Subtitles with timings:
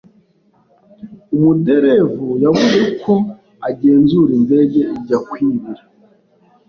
[1.35, 3.13] Umuderevu yabuze uko
[3.69, 5.83] agenzura indege ijya kwibira.